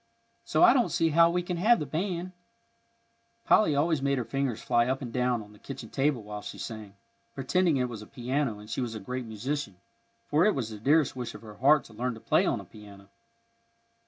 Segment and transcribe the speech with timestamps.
[0.45, 2.31] So I don't see how we can have the band."
[3.45, 6.57] Polly always made her fingers fly up and down on the kitchen table while she
[6.57, 6.95] sang,
[7.35, 9.75] pretending it was a piano and she was a great musician,
[10.27, 12.65] for it was the dearest wish of her heart to learn to play on a
[12.65, 13.09] piano.